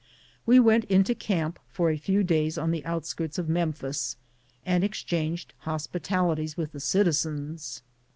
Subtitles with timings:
[0.47, 4.15] We went into camp for a few days on the outskirts of Mempliis,
[4.65, 7.83] and ex changed hospitalities with the citizens.